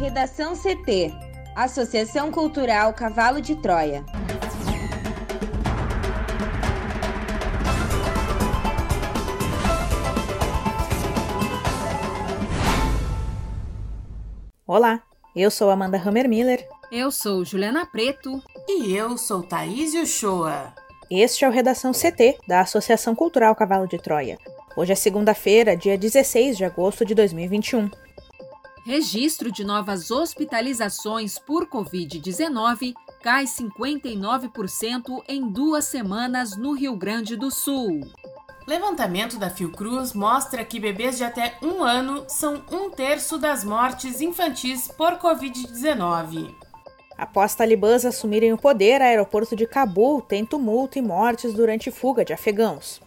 [0.00, 1.12] Redação CT
[1.54, 4.02] Associação Cultural Cavalo de Troia.
[14.66, 15.02] Olá,
[15.36, 16.66] eu sou Amanda Hammermiller.
[16.90, 18.42] Eu sou Juliana Preto.
[18.66, 20.72] E eu sou Thaís Uchoa.
[21.10, 24.38] Este é o Redação CT, da Associação Cultural Cavalo de Troia.
[24.74, 27.90] Hoje é segunda-feira, dia 16 de agosto de 2021.
[28.84, 37.50] Registro de novas hospitalizações por Covid-19 cai 59% em duas semanas no Rio Grande do
[37.50, 38.00] Sul.
[38.66, 44.22] Levantamento da Fiocruz mostra que bebês de até um ano são um terço das mortes
[44.22, 46.54] infantis por Covid-19.
[47.18, 52.32] Após talibãs assumirem o poder, aeroporto de Cabul tem tumulto e mortes durante fuga de
[52.32, 52.98] afegãos.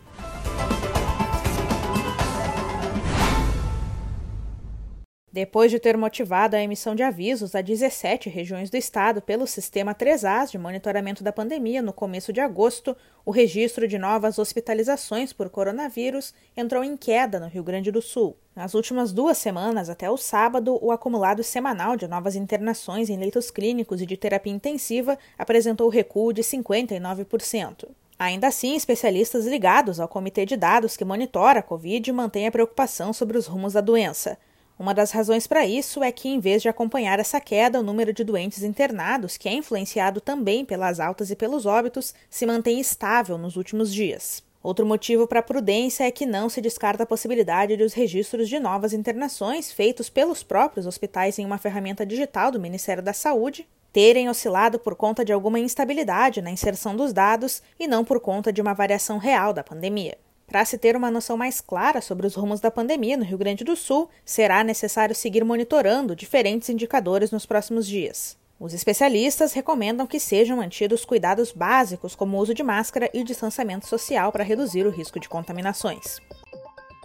[5.33, 9.95] Depois de ter motivado a emissão de avisos a 17 regiões do estado pelo sistema
[9.95, 15.49] 3As de monitoramento da pandemia no começo de agosto, o registro de novas hospitalizações por
[15.49, 18.37] coronavírus entrou em queda no Rio Grande do Sul.
[18.55, 23.49] Nas últimas duas semanas, até o sábado, o acumulado semanal de novas internações em leitos
[23.49, 27.87] clínicos e de terapia intensiva apresentou recuo de 59%.
[28.19, 33.11] Ainda assim, especialistas ligados ao Comitê de Dados que monitora a Covid mantêm a preocupação
[33.11, 34.37] sobre os rumos da doença.
[34.83, 38.11] Uma das razões para isso é que, em vez de acompanhar essa queda, o número
[38.11, 43.37] de doentes internados, que é influenciado também pelas altas e pelos óbitos, se mantém estável
[43.37, 44.43] nos últimos dias.
[44.61, 48.49] Outro motivo para a prudência é que não se descarta a possibilidade de os registros
[48.49, 53.65] de novas internações feitos pelos próprios hospitais em uma ferramenta digital do Ministério da Saúde
[53.93, 58.51] terem oscilado por conta de alguma instabilidade na inserção dos dados e não por conta
[58.51, 60.17] de uma variação real da pandemia.
[60.47, 63.63] Para se ter uma noção mais clara sobre os rumos da pandemia no Rio Grande
[63.63, 68.37] do Sul, será necessário seguir monitorando diferentes indicadores nos próximos dias.
[68.59, 73.87] Os especialistas recomendam que sejam mantidos cuidados básicos, como o uso de máscara e distanciamento
[73.87, 76.19] social, para reduzir o risco de contaminações.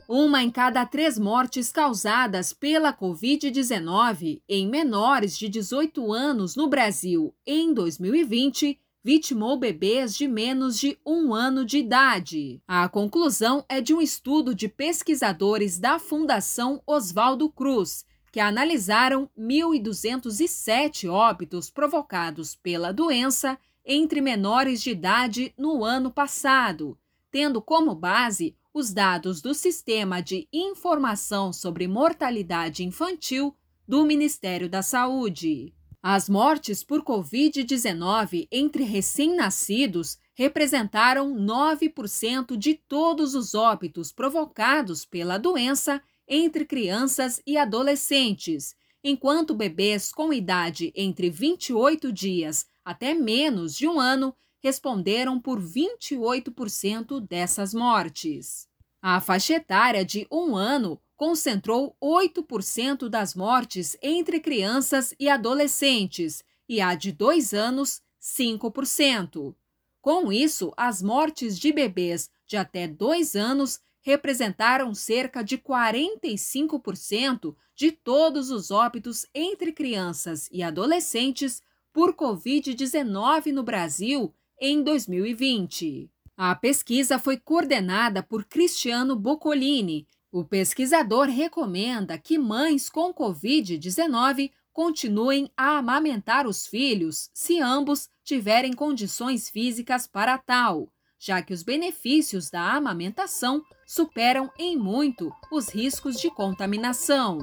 [0.09, 7.35] Uma em cada três mortes causadas pela Covid-19 em menores de 18 anos no Brasil
[7.47, 12.61] em 2020 vitimou bebês de menos de um ano de idade.
[12.67, 21.09] A conclusão é de um estudo de pesquisadores da Fundação Oswaldo Cruz, que analisaram 1.207
[21.11, 26.99] óbitos provocados pela doença entre menores de idade no ano passado,
[27.31, 33.57] tendo como base os dados do Sistema de Informação sobre Mortalidade Infantil
[33.87, 35.75] do Ministério da Saúde.
[36.11, 46.01] As mortes por Covid-19 entre recém-nascidos representaram 9% de todos os óbitos provocados pela doença
[46.27, 48.75] entre crianças e adolescentes,
[49.05, 57.21] enquanto bebês com idade entre 28 dias até menos de um ano responderam por 28%
[57.21, 58.67] dessas mortes.
[59.03, 66.81] A faixa etária de um ano concentrou 8% das mortes entre crianças e adolescentes e
[66.81, 69.53] a de dois anos, 5%.
[70.01, 77.91] Com isso, as mortes de bebês de até dois anos representaram cerca de 45% de
[77.91, 81.61] todos os óbitos entre crianças e adolescentes
[81.93, 86.09] por Covid-19 no Brasil em 2020.
[86.37, 95.51] A pesquisa foi coordenada por Cristiano Boccolini, o pesquisador recomenda que mães com Covid-19 continuem
[95.57, 102.51] a amamentar os filhos se ambos tiverem condições físicas para tal, já que os benefícios
[102.51, 107.39] da amamentação superam em muito os riscos de contaminação.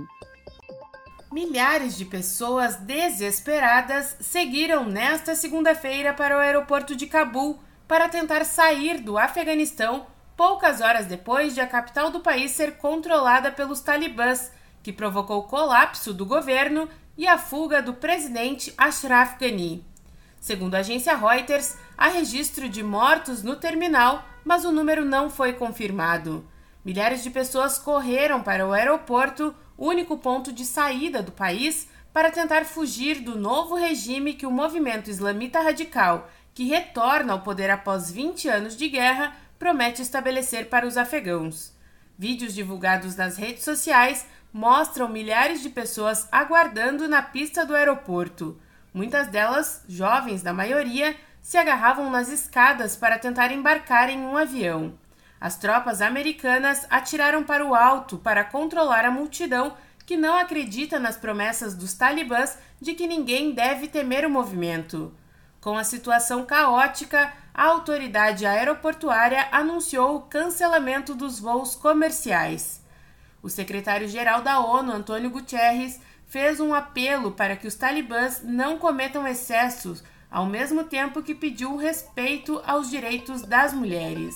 [1.32, 9.02] Milhares de pessoas desesperadas seguiram nesta segunda-feira para o aeroporto de Cabul para tentar sair
[9.02, 14.52] do Afeganistão poucas horas depois de a capital do país ser controlada pelos talibãs,
[14.84, 16.88] que provocou o colapso do governo
[17.18, 19.84] e a fuga do presidente Ashraf Ghani.
[20.40, 25.54] Segundo a agência Reuters, há registro de mortos no terminal, mas o número não foi
[25.54, 26.46] confirmado.
[26.84, 32.64] Milhares de pessoas correram para o aeroporto, único ponto de saída do país, para tentar
[32.64, 38.48] fugir do novo regime que o movimento islamita radical, que retorna ao poder após 20
[38.48, 41.74] anos de guerra, promete estabelecer para os afegãos.
[42.18, 48.58] Vídeos divulgados nas redes sociais mostram milhares de pessoas aguardando na pista do aeroporto.
[48.94, 54.98] Muitas delas, jovens na maioria, se agarravam nas escadas para tentar embarcar em um avião.
[55.40, 59.76] As tropas americanas atiraram para o alto para controlar a multidão
[60.06, 65.14] que não acredita nas promessas dos talibãs de que ninguém deve temer o movimento.
[65.60, 72.84] Com a situação caótica, a autoridade aeroportuária anunciou o cancelamento dos voos comerciais.
[73.42, 79.26] O secretário-geral da ONU, Antônio Guterres, fez um apelo para que os talibãs não cometam
[79.26, 84.36] excessos, ao mesmo tempo que pediu respeito aos direitos das mulheres.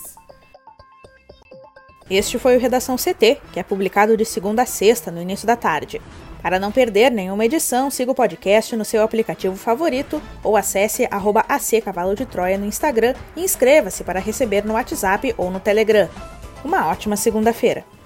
[2.09, 5.57] Este foi o Redação CT, que é publicado de segunda a sexta, no início da
[5.57, 6.01] tarde.
[6.41, 11.45] Para não perder nenhuma edição, siga o podcast no seu aplicativo favorito ou acesse arroba
[11.49, 16.07] AC Cavalo de Troia no Instagram e inscreva-se para receber no WhatsApp ou no Telegram.
[16.63, 17.98] Uma ótima segunda-feira!